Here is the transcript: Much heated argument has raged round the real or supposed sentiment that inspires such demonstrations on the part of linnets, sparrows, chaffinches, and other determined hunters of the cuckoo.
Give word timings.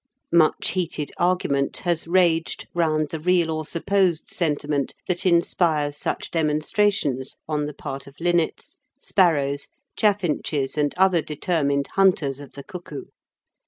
Much 0.33 0.69
heated 0.69 1.11
argument 1.17 1.77
has 1.77 2.07
raged 2.07 2.67
round 2.73 3.09
the 3.09 3.19
real 3.19 3.51
or 3.51 3.63
supposed 3.63 4.31
sentiment 4.31 4.95
that 5.07 5.27
inspires 5.27 5.95
such 5.95 6.31
demonstrations 6.31 7.35
on 7.47 7.65
the 7.65 7.73
part 7.75 8.07
of 8.07 8.19
linnets, 8.19 8.79
sparrows, 8.99 9.67
chaffinches, 9.95 10.75
and 10.75 10.95
other 10.97 11.21
determined 11.21 11.85
hunters 11.89 12.39
of 12.39 12.53
the 12.53 12.63
cuckoo. 12.63 13.03